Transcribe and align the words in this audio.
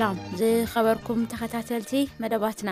ላም 0.00 0.16
ዝኸበርኩም 0.38 1.20
ተኸታተልቲ 1.30 1.92
መደባትና 2.22 2.70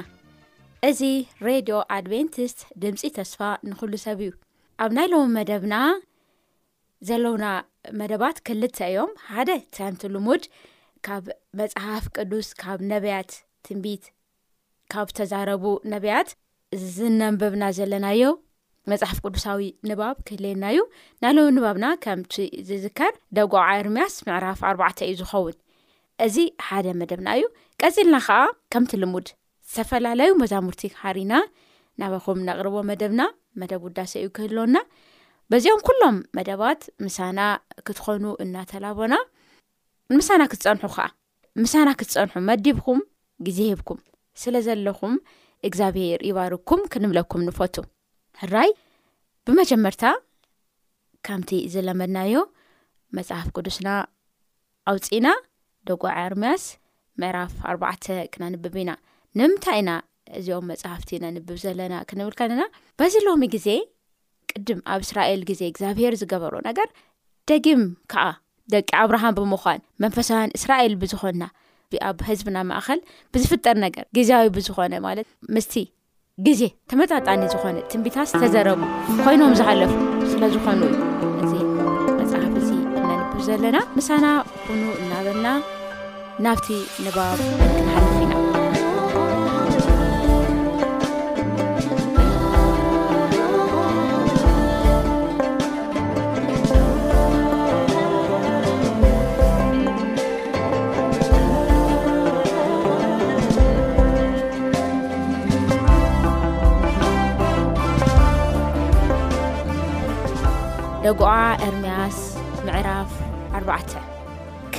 እዚ 0.89 1.01
ሬድዮ 1.47 1.77
ኣድቨንቲስት 1.97 2.59
ድምፂ 2.83 3.01
ተስፋ 3.17 3.39
ንኩሉ 3.71 3.93
ሰብ 4.05 4.19
እዩ 4.27 4.33
ኣብ 4.85 4.91
ናይ 4.97 5.07
ሎሚ 5.13 5.27
መደብና 5.37 5.75
ዘለውና 7.09 7.47
መደባት 8.01 8.39
ክልተ 8.49 8.79
እዮም 8.91 9.13
ሓደ 9.33 9.51
ተምቲ 9.77 10.03
ልሙድ 10.17 10.45
ካብ 11.07 11.25
መፅሓፍ 11.61 12.05
ቅዱስ 12.19 12.51
ካብ 12.63 12.79
ነቢያት 12.93 13.31
ትንቢት 13.69 14.05
ካብ 14.95 15.09
ዝተዛረቡ 15.15 15.65
ነቢያት 15.95 16.31
ዝነንበብና 16.97 17.65
ዘለናዮ 17.79 18.23
መፅሓፍ 18.93 19.21
ቅዱሳዊ 19.27 19.63
ንባብ 19.93 20.17
ክህልልና 20.29 20.65
እዩ 20.75 20.83
ናይ 21.25 21.33
ሎም 21.39 21.49
ንባብና 21.57 21.87
ከምቲ 22.07 22.35
ዝዝከር 22.71 23.15
ደጓዓ 23.39 23.67
እርምያስ 23.85 24.17
ምዕራፍ 24.29 24.63
ኣርባዕተ 24.71 24.99
እዩ 25.09 25.17
ዝኸውን 25.23 25.57
እዚ 26.27 26.37
ሓደ 26.67 26.87
መደብና 27.01 27.29
እዩ 27.39 27.45
ቀፂልና 27.81 28.17
ከዓ 28.27 28.39
ከምቲ 28.73 28.93
ልሙድ 29.03 29.27
ዝተፈላለዩ 29.73 30.31
መዛሙርቲ 30.43 30.83
ሓሪና 31.01 31.33
ናበኹም 32.01 32.39
ነቕርቦ 32.49 32.75
መደብና 32.91 33.23
መደብ 33.61 33.83
ውዳሴ 33.87 34.13
እዩ 34.23 34.29
ክህሎና 34.37 34.79
በዚኦም 35.53 35.81
ኩሎም 35.87 36.17
መደባት 36.37 36.81
ምሳና 37.05 37.39
ክትኾኑ 37.87 38.25
እናተላቦና 38.45 39.15
ምሳና 40.17 40.43
ክትፀንሑ 40.53 40.85
ኸዓ 40.97 41.07
ምሳና 41.63 41.89
ክትፀንሑ 42.01 42.35
መዲብኩም 42.51 43.01
ግዜ 43.47 43.61
ሂብኩም 43.73 44.01
ስለ 44.43 44.57
ዘለኹም 44.67 45.15
እግዚኣብሄር 45.69 46.21
ይባርኩም 46.29 46.81
ክንብለኩም 46.93 47.45
ንፈቱ 47.49 47.77
ሕራይ 48.41 48.71
ብመጀመርታ 49.47 50.05
ከምቲ 51.27 51.51
ዝለመድናዮ 51.73 52.35
መፅሓፍ 53.19 53.49
ቅዱስና 53.57 53.89
ኣውፂኢና 54.91 55.27
ደጎ 55.91 56.05
ኣርምያስ 56.25 56.63
ምዕራፍ 57.21 57.53
ኣርባዕተ 57.71 58.07
ክናንብብ 58.35 58.75
ኢና 58.83 58.91
ንምንታይ 59.41 59.79
ኢና 59.83 59.91
እዚኦም 60.39 60.67
መፅሕፍቲ 60.71 61.11
ነንብብ 61.25 61.51
ዘለና 61.65 61.95
ክንብል 62.09 62.35
ከለና 62.39 62.63
በዚ 63.01 63.15
ሎሚ 63.27 63.45
ግዜ 63.55 63.69
ቅድም 64.51 64.81
ኣብ 64.93 65.01
እስራኤል 65.07 65.41
ግዜ 65.51 65.61
እግዚኣብሄር 65.71 66.15
ዝገበሩ 66.23 66.55
ነገር 66.69 66.89
ደጊም 67.51 67.83
ከዓ 68.13 68.27
ደቂ 68.75 68.91
ኣብርሃም 69.05 69.37
ብምኳን 69.39 69.81
መንፈሳዊያን 70.05 70.55
እስራኤል 70.59 70.95
ብዝኾንና 71.03 71.45
ኣብ 72.09 72.19
ህዝብና 72.29 72.59
ማእኸል 72.71 73.01
ብዝፍጠር 73.35 73.77
ነገር 73.85 74.05
ግዜዊ 74.17 74.49
ብዝኾነ 74.57 74.95
ማለት 75.07 75.27
ምስቲ 75.57 75.75
ግዜ 76.49 76.61
ተመጣጣኒ 76.91 77.43
ዝኾነ 77.55 77.77
ትንቢታስ 77.95 78.29
ዝተዘረቡ 78.37 78.81
ኮይኖም 79.25 79.55
ዝሃለፉ 79.61 79.95
ስለዝኾኑ 80.35 80.83
እዚ 81.45 81.53
መፅሓፍትእ 82.19 82.71
እነንብብ 83.09 83.41
ዘለና 83.49 83.77
ምሳና 83.97 84.27
ኩኑ 84.67 84.85
እናበልና 85.03 85.49
ናብቲ 86.45 86.67
ንባብ 87.05 87.39
ና 87.89 88.05
ደጉዓ 111.05 111.35
ርኒ 111.73 111.88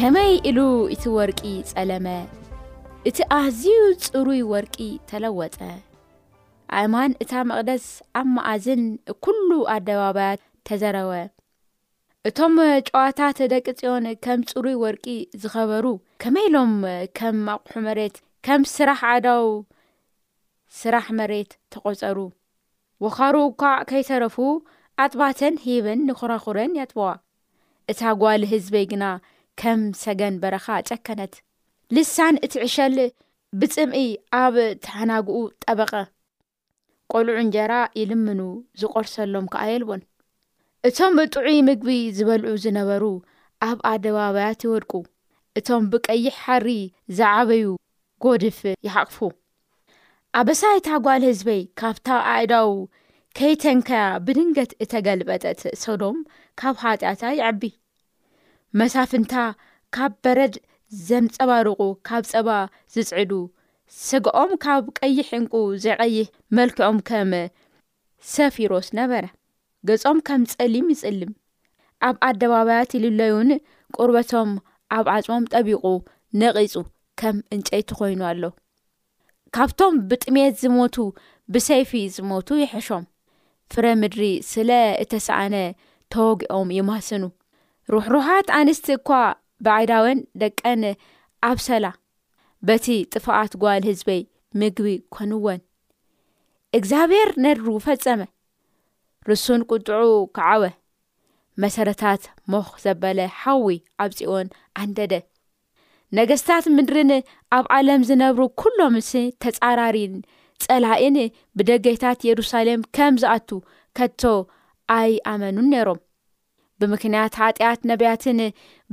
ከመይ 0.02 0.30
ኢሉ 0.50 0.60
እቲ 0.94 1.04
ወርቂ 1.16 1.40
ጸለመ 1.70 2.08
እቲ 3.10 3.18
ኣዝዩ 3.38 3.66
ፅሩይ 4.04 4.42
ወርቂ 4.52 4.76
ተለወጠ 5.10 5.56
ኣእማን 6.80 7.12
እታ 7.24 7.32
መቕደስ 7.50 7.88
ኣብ 8.20 8.28
መእዝን 8.36 8.82
ኵሉ 9.26 9.50
ኣደባባያት 9.74 10.40
ተዘረወ 10.68 11.12
እቶም 12.30 12.54
ጨዋታት 12.90 13.40
ደቂፂዮን 13.54 14.06
ከም 14.28 14.40
ፅሩይ 14.52 14.78
ወርቂ 14.84 15.06
ዝኸበሩ 15.42 15.86
ከመይ 16.26 16.48
ኢሎም 16.52 16.74
ከም 17.20 17.42
ኣቑሑ 17.56 17.76
መሬት 17.88 18.16
ከም 18.48 18.64
ስራሕ 18.76 19.02
ዓዳው 19.12 19.48
ስራሕ 20.82 21.10
መሬት 21.22 21.52
ተቖጸሩ 21.76 22.18
ወኻሩኡ 23.08 23.48
ኳዕ 23.64 23.80
ከይተረፉ 23.92 24.38
ኣጥባተን 25.08 25.58
ሂበን 25.66 26.02
ንኩራኹረን 26.12 26.80
ያጥበዋ 26.82 27.10
እታ 27.92 28.02
ጓል 28.24 28.42
ህዝበይ 28.54 28.88
ግና 28.94 29.04
ከም 29.62 29.82
ሰገን 30.04 30.36
በረኻ 30.42 30.66
ጨከነት 30.90 31.34
ልሳን 31.96 32.36
እት 32.46 32.54
ዕሸል 32.66 32.94
ብጽምኢ 33.60 34.06
ኣብ 34.42 34.56
ተሓናግኡ 34.86 35.38
ጠበቐ 35.64 35.94
ቈልዑ 37.12 37.36
እንጀራ 37.44 37.74
ይልምኑ 38.00 38.42
ዝቈርሰሎም 38.80 39.46
ከዓየልዎን 39.54 40.02
እቶም 40.88 41.16
እጡዑይ 41.24 41.58
ምግቢ 41.68 41.90
ዝበልዑ 42.18 42.54
ዝነበሩ 42.66 43.04
ኣብ 43.70 43.80
ኣደባብያት 43.92 44.60
ይወድቁ 44.68 44.92
እቶም 45.60 45.84
ብቀይሕ 45.94 46.36
ሓሪ 46.44 46.68
ዝዓበዩ 47.18 47.66
ጐድፍ 48.24 48.60
ይሓቕፉ 48.88 49.18
ኣበሳይታ 50.40 50.88
ጓል 51.06 51.24
ህዝበይ 51.30 51.62
ካብታ 51.80 52.08
ዓእዳው 52.34 52.72
ከይተንከያ 53.38 54.04
ብድንገት 54.26 54.72
እተገልበጠት 54.84 55.60
ሶዶም 55.84 56.18
ካብ 56.60 56.76
ኃጢኣታ 56.84 57.22
ይዐቢ 57.40 57.64
መሳፍንታ 58.80 59.34
ካብ 59.96 60.12
በረድ 60.24 60.56
ዘምፀባርቑ 61.08 61.82
ካብ 62.08 62.24
ፀባ 62.32 62.50
ዝፅዕዱ 62.94 63.32
ሰግዖም 64.08 64.52
ካብ 64.64 64.84
ቀይሕ 65.00 65.30
ዕንቁ 65.38 65.54
ዘይቐይሕ 65.84 66.28
መልኪዖም 66.58 66.98
ከም 67.10 67.32
ሰፊሮስ 68.34 68.88
ነበረ 69.00 69.24
ገጾም 69.90 70.18
ከም 70.28 70.42
ጸሊም 70.54 70.88
ይጽልም 70.94 71.32
ኣብ 72.10 72.16
ኣደባባያት 72.28 72.92
ይልለይእዉን 72.98 73.50
ቁርበቶም 73.98 74.52
ኣብ 74.98 75.06
ዓፅሞም 75.16 75.48
ጠቢቑ 75.54 75.84
ነቒፁ 76.42 76.76
ከም 77.22 77.38
እንጨይቲ 77.56 77.90
ኮይኑ 78.02 78.22
ኣሎ 78.34 78.44
ካብቶም 79.56 79.96
ብጥምት 80.10 80.54
ዝሞቱ 80.64 80.96
ብሰይፊ 81.54 81.92
ዝሞቱ 82.18 82.50
ይሕሾም 82.64 83.06
ፍረ 83.74 83.86
ምድሪ 84.04 84.24
ስለ 84.54 84.70
እተሰኣነ 85.04 85.56
ተወጊኦም 86.14 86.70
ይማስኑ 86.80 87.22
ሩኅሩሓት 87.94 88.48
ኣንስቲ 88.60 88.88
እኳ 88.98 89.10
ብዓይዳውን 89.66 90.18
ደቀን 90.42 90.82
ኣብሰላ 91.50 91.86
በቲ 92.68 92.86
ጥፍኣት 93.14 93.54
ጓል 93.64 93.82
ህዝበይ 93.90 94.22
ምግቢ 94.62 94.90
ኮንወን 95.16 95.62
እግዚኣብሔር 96.78 97.30
ነድሩ 97.46 97.68
ፈጸመ 97.86 98.22
ርሱን 99.30 99.62
ቊጥዑ 99.72 100.04
ከዓወ 100.38 100.64
መሰረታት 101.64 102.24
ሞኽ 102.52 102.70
ዘበለ 102.84 103.20
ሓዊ 103.40 103.70
ኣብ 104.04 104.12
ፂኦን 104.20 104.48
ኣንደደ 104.82 105.14
ነገሥታት 106.20 106.66
ምድሪን 106.76 107.12
ኣብ 107.58 107.66
ዓለም 107.78 108.04
ዝነብሩ 108.10 108.42
ኲሎምስ 108.62 109.10
ተጻራሪን 109.46 110.14
ጸላኢን 110.66 111.18
ብደገይታት 111.58 112.20
ኢየሩሳሌም 112.28 112.82
ከም 112.98 113.18
ዝኣቱ 113.24 113.50
ከቶ 114.00 114.22
ኣይኣመኑን 114.98 115.68
ነይሮም 115.74 116.00
ብምክንያት 116.82 117.34
ኃጢኣት 117.42 117.82
ነቢያትን 117.92 118.40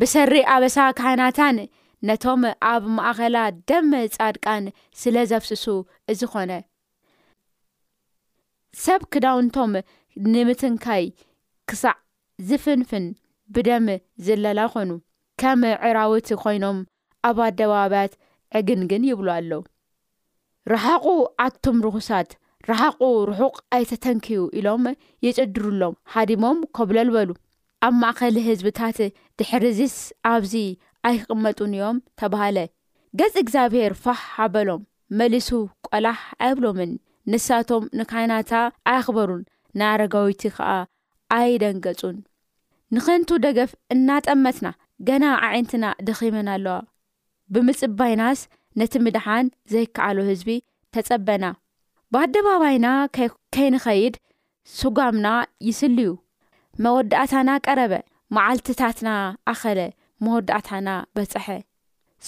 ብሰሪእ 0.01 0.49
ኣበሳ 0.55 0.77
ካህናታን 0.99 1.57
ነቶም 2.09 2.43
ኣብ 2.71 2.83
ማእኸላ 2.97 3.37
ደም 3.69 3.91
ጻድቃን 4.17 4.65
ስለ 5.01 5.15
ዘፍስሱ 5.31 5.67
እዙ 6.13 6.21
ኾነ 6.33 6.53
ሰብ 8.85 9.03
ክዳውንቶም 9.13 9.73
ንምትንካይ 10.33 11.05
ክሳዕ 11.71 11.95
ዝፍንፍን 12.49 13.07
ብደም 13.55 13.87
ዝለላ 14.27 14.59
ኾኑ 14.75 14.91
ከም 15.41 15.63
ዕራውት 15.91 16.29
ኮይኖም 16.43 16.79
ኣብ 17.29 17.39
ኣደባብያት 17.49 18.13
ዕግን 18.59 18.83
ግን 18.91 19.03
ይብሉ 19.11 19.29
ኣለው 19.37 19.63
ረሓቑ 20.73 21.05
ዓቱም 21.47 21.79
ርኹሳት 21.87 22.31
ረሓቑ 22.69 23.01
ርሑቕ 23.31 23.57
ኣይተተንኪዩ 23.77 24.43
ኢሎም 24.59 24.85
የጽድርሎም 25.25 25.97
ሓዲሞም 26.15 26.59
ከብሎልበሉ 26.77 27.29
ኣብ 27.87 27.95
ማእኸሊ 28.03 28.37
ህዝብታት 28.51 28.99
ድሕርዚስ 29.39 29.97
ኣብዚ 30.31 30.53
ኣይክቕመጡን 31.09 31.73
እዮም 31.79 31.99
ተባሃለ 32.21 32.59
ገጽ 33.19 33.35
እግዚኣብሔር 33.43 33.93
ፋህ 34.05 34.21
ሓበሎም 34.37 34.81
መሊሱ 35.19 35.49
ቈላሕ 35.87 36.21
ኣይብሎምን 36.47 36.91
ንሳቶም 37.33 37.85
ንካይናታ 37.99 38.53
ኣይኽበሩን 38.93 39.43
ንኣረጋዊቲ 39.79 40.43
ከዓ 40.57 40.71
ኣይደንገጹን 41.37 42.17
ንኸንቱ 42.97 43.29
ደገፍ 43.47 43.71
እናጠመትና 43.95 44.67
ገና 45.09 45.25
ዓዒንትና 45.49 45.85
ደኺመን 46.09 46.51
ኣለዋ 46.57 46.77
ብምፅባይናስ 47.55 48.43
ነቲ 48.81 48.93
ምድሓን 49.07 49.47
ዘይከዓሎ 49.75 50.19
ህዝቢ 50.33 50.49
ተጸበና 50.95 51.45
ብኣደባባይና 52.15 52.87
ከይንኸይድ 53.19 54.15
ስጓምና 54.79 55.29
ይስልዩ 55.69 56.07
መወዳእታና 56.85 57.51
ቀረበ 57.67 57.95
መዓልትታትና 58.37 59.11
ኣኸለ 59.53 59.81
መወዳእታና 60.25 60.89
በጽሐ 61.17 61.47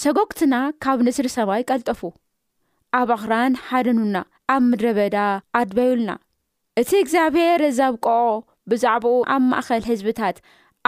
ሰጐግትና 0.03 0.55
ካብ 0.83 0.99
ንስሪ 1.05 1.27
ሰማይ 1.35 1.61
ቀልጠፉ 1.69 2.01
ኣብ 2.99 3.09
ኣኽራን 3.15 3.53
ሓደኑና 3.67 4.17
ኣብ 4.53 4.61
ምድረ 4.69 4.87
በዳ 4.97 5.17
ኣድበዩልና 5.59 6.11
እቲ 6.81 6.89
እግዚኣብሔር 7.03 7.61
ዛብቆዖ 7.79 8.29
ብዛዕባኡ 8.71 9.15
ኣብ 9.33 9.43
ማእኸል 9.51 9.83
ህዝብታት 9.89 10.37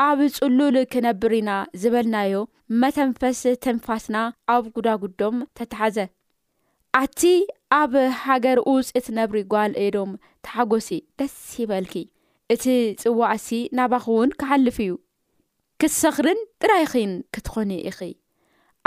ኣብ 0.07 0.19
ጽሉል 0.37 0.77
ክነብርኢና 0.93 1.51
ዝበልናዮ 1.83 2.41
መተንፈስ 2.83 3.41
ተንፋስና 3.65 4.17
ኣብ 4.55 4.63
ጕዳጕዶም 4.77 5.37
ተተሓዘ 5.59 5.97
ኣቲ 7.01 7.21
ኣብ 7.81 7.93
ሃገር 8.23 8.59
ውፅእት 8.71 9.09
ነብሪ 9.19 9.39
ጓልኤዶም 9.53 10.13
ተሓጐሲ 10.47 10.89
ደስ 11.19 11.35
ይበልኪ 11.63 11.93
እቲ 12.53 12.65
ጽዋዕሲ 13.01 13.49
ናባኺ 13.77 14.05
ውን 14.17 14.31
ክሓልፍ 14.39 14.77
እዩ 14.85 14.93
ክትሰኽርን 15.79 16.39
ጥራይኺን 16.61 17.11
ክትኾኒ 17.33 17.71
ኢኺ 17.89 17.99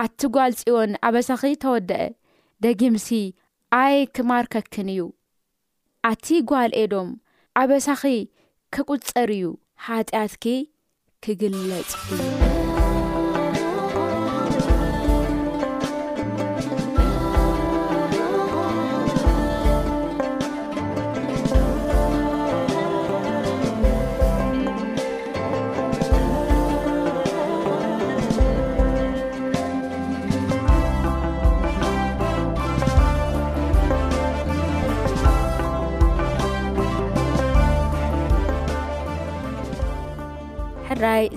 ኣቲ 0.03 0.21
ጓል 0.37 0.53
ፂዮን 0.61 0.91
ኣበሳኺ 1.09 1.43
ተወድአ 1.65 2.03
ደጊምሲ 2.65 3.09
ኣይ 3.83 3.97
ክማርከክን 4.17 4.89
እዩ 4.95 5.03
ኣቲ 6.11 6.27
ጓል 6.51 6.73
ኤዶም 6.83 7.11
ኣበሳኺ 7.63 8.03
ከቊጸር 8.77 9.31
እዩ 9.39 9.47
ኃጢኣትኪ 9.87 10.45
ክግለጽ 11.27 11.93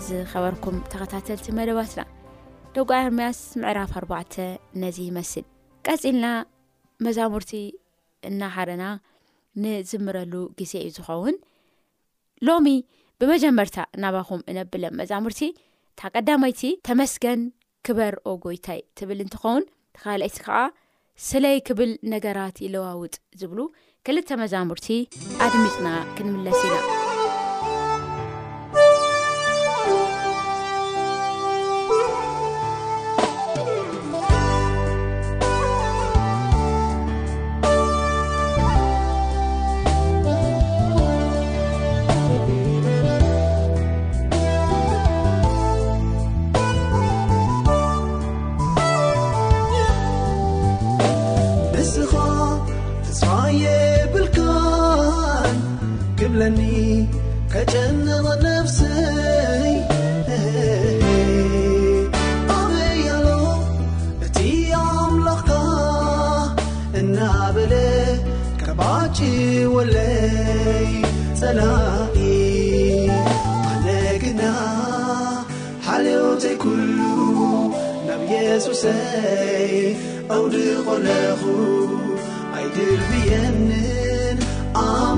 ዝከበርኩም 0.06 0.76
ተኸታተልቲ 0.92 1.46
መደባትና 1.58 2.02
ደጓ 2.76 2.90
ኣርምያስ 3.04 3.40
ምዕራፍ 3.62 3.92
ኣርባዕተ 4.00 4.36
ነዚ 4.82 4.98
ይመስል 5.10 5.46
ቀፂልና 5.88 6.26
መዛሙርቲ 7.06 7.52
እናሓረና 8.30 8.84
ንዝምረሉ 9.64 10.34
ግዜ 10.60 10.74
እዩ 10.84 10.92
ዝኸውን 10.98 11.36
ሎሚ 12.48 12.68
ብመጀመርታ 13.22 13.78
እናባኹም 13.98 14.42
እነብለም 14.52 14.98
መዛሙርቲ 15.02 15.42
እታ 15.54 16.02
ቀዳማይቲ 16.16 16.62
ተመስገን 16.90 17.42
ክበር 17.88 18.16
ኦጎይታይ 18.34 18.82
ትብል 19.00 19.22
እንትኸውን 19.26 19.66
ተካልኣይቲ 19.98 20.38
ከዓ 20.48 20.58
ስለይ 21.30 21.58
ክብል 21.70 21.92
ነገራት 22.14 22.58
ይለዋውጥ 22.68 23.16
ዝብሉ 23.42 23.60
ክልተ 24.08 24.30
መዛሙርቲ 24.44 24.90
ኣድሚፅና 25.48 25.88
ክንምለስ 26.18 26.62
ኢና 26.68 27.06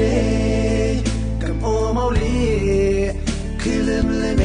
كم 1.41 1.65
قمول 1.65 2.17
كلملن 3.65 4.41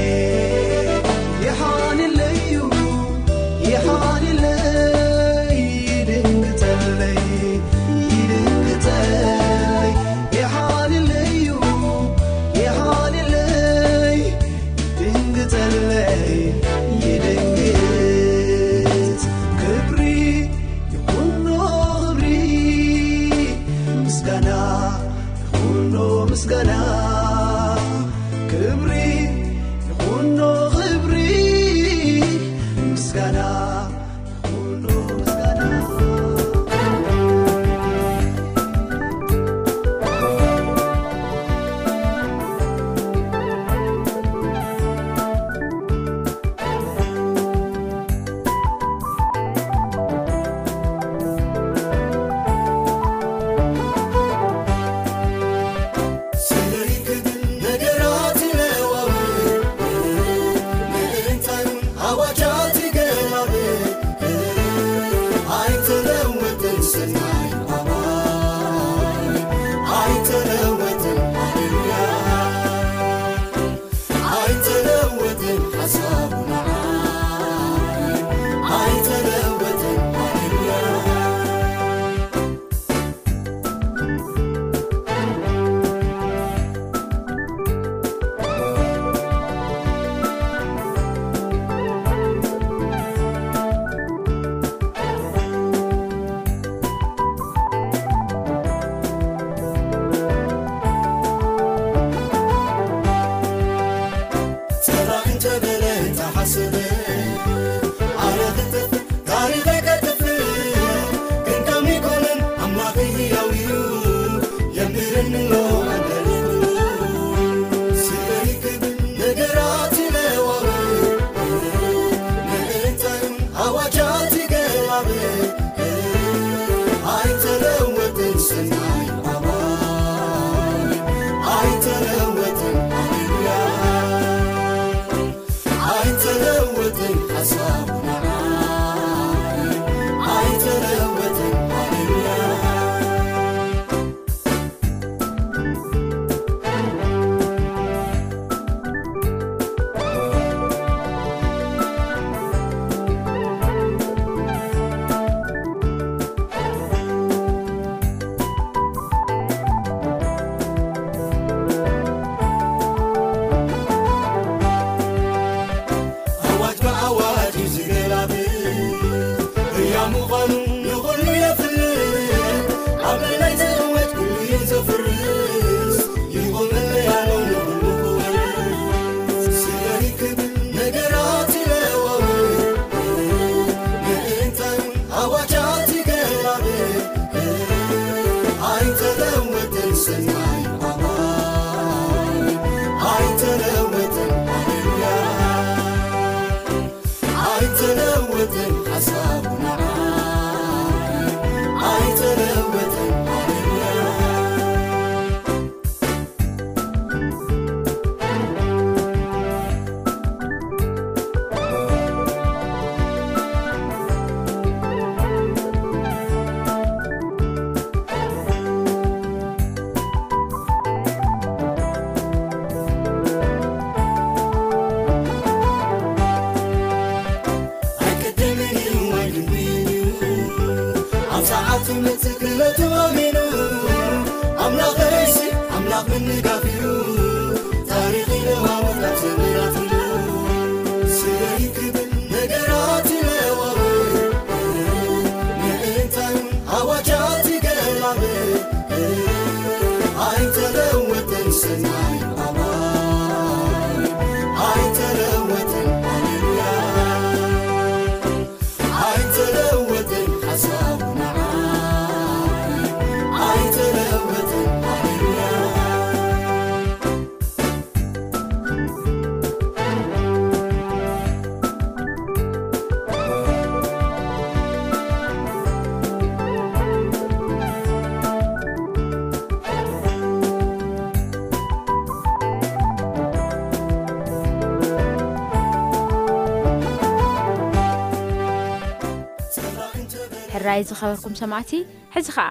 ዝኸበርኩም 290.89 291.35
ሰማዕቲ 291.41 291.73
ሕዚ 292.15 292.29
ከዓ 292.37 292.45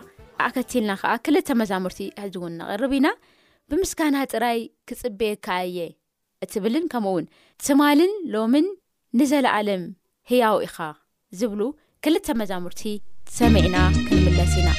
ኣከትልና 0.45 0.91
ከዓ 1.01 1.11
ክልተ 1.25 1.47
መዛሙርቲ 1.61 1.99
እሕዚ 2.17 2.35
እውን 2.39 2.51
እንቐርብ 2.55 2.91
ኢና 2.97 3.07
ብምስጋና 3.71 4.15
ጥራይ 4.33 4.59
ክፅበየካ 4.89 5.47
እየ 5.69 5.79
እትብልን 6.45 6.85
ከምኡውን 6.93 7.25
ትማልን 7.65 8.13
ሎምን 8.35 8.67
ንዘለኣለም 9.21 9.85
ህያው 10.31 10.57
ኢኻ 10.67 10.77
ዝብሉ 11.41 11.61
ክልተ 12.05 12.27
መዛሙርቲ 12.41 12.83
ሰሚዒና 13.39 13.77
ክንልለስ 14.07 14.53
ኢና 14.61 14.69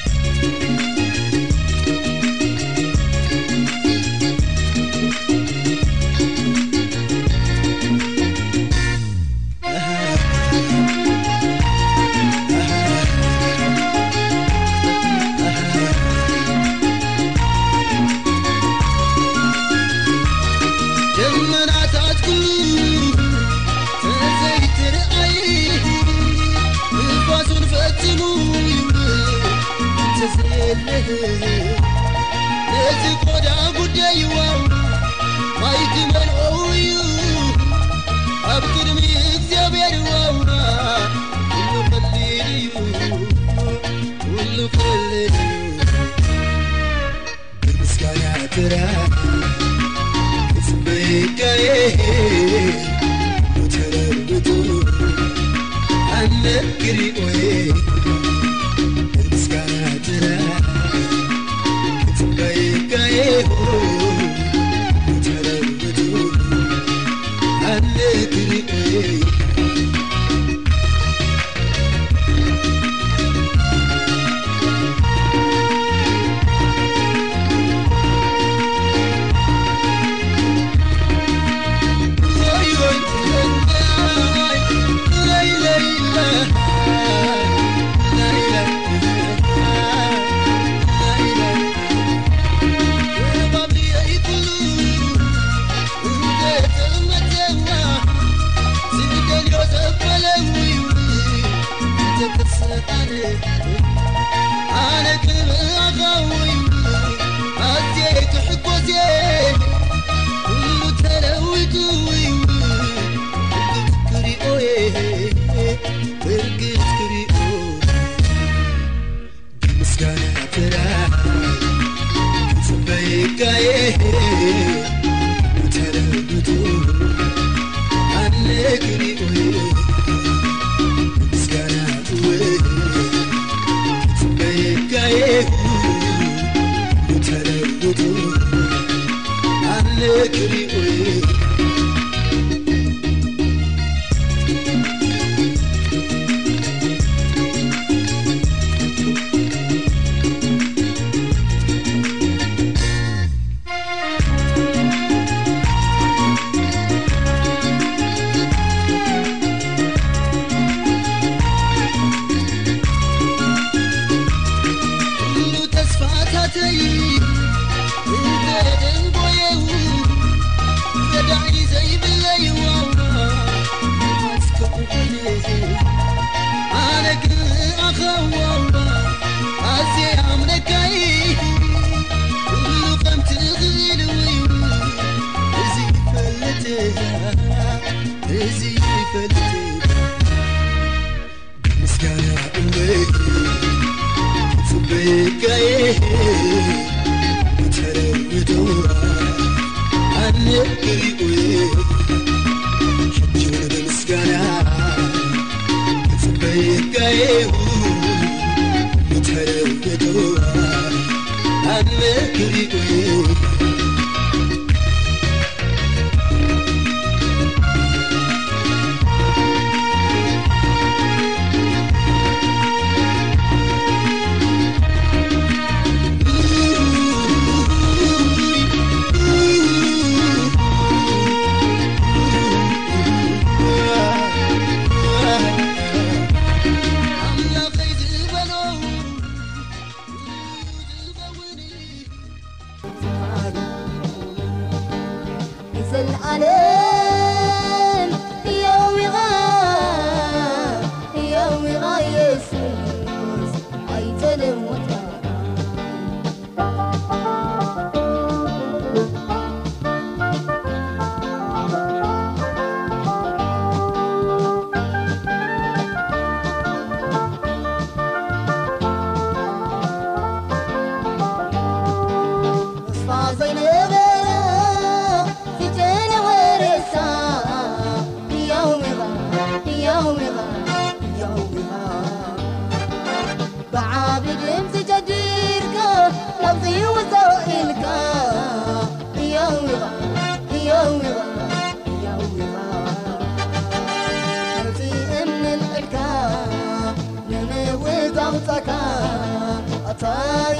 ج 119.99 120.28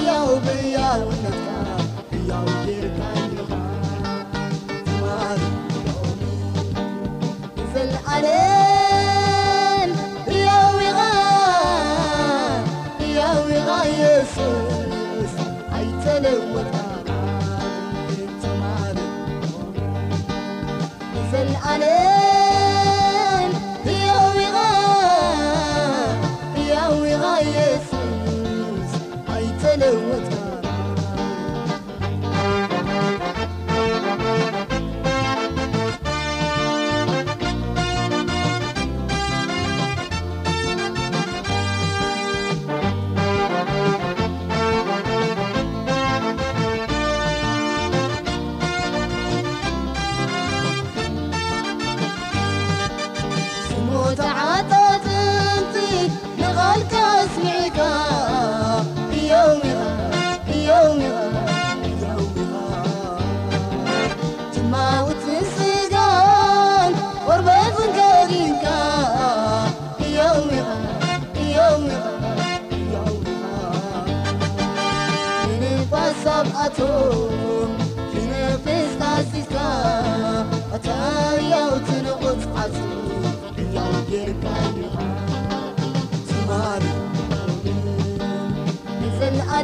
لوبيار 0.05 0.99
ون 1.07 1.58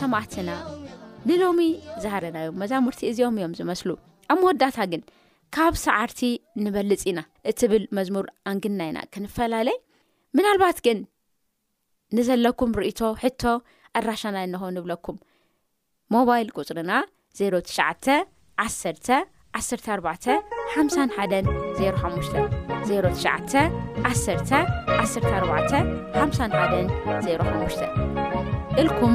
ሰማዕትና 0.00 0.50
ንሎሚ 1.28 1.60
ዝሃረናዮም 2.02 2.58
መዛሙርቲ 2.62 3.00
እዚኦም 3.10 3.36
እዮም 3.38 3.54
ዝመስሉ 3.58 3.88
ኣብ 4.32 4.38
መወዳእታ 4.42 4.78
ግን 4.92 5.02
ካብ 5.56 5.74
ሰዓርቲ 5.84 6.20
ንበልፅ 6.64 7.02
ኢና 7.10 7.20
እትብል 7.50 7.84
መዝሙር 7.98 8.26
ኣንግናኢና 8.50 8.98
ክንፈላለይ 9.14 9.76
ምናልባት 10.38 10.78
ግን 10.86 10.98
ንዘለኩም 12.18 12.70
ንርእቶ 12.74 13.00
ሕቶ 13.24 13.42
ኣራሻና 14.00 14.36
እንኾ 14.48 14.62
ንብለኩም 14.76 15.16
ሞባይል 16.16 16.48
ቁፅርና 16.58 16.92
091145105 17.40 20.28
091145105ልኩም 28.80 29.14